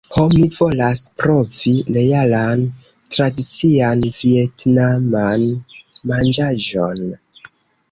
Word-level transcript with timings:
Ho, 0.13 0.21
mi 0.35 0.45
volas 0.53 1.01
provi 1.23 1.73
realan 1.97 2.63
tradician 3.17 4.03
vjetnaman 4.23 5.47
manĝaĵon 6.15 7.09